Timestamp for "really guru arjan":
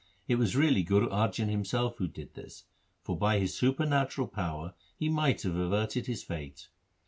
0.55-1.47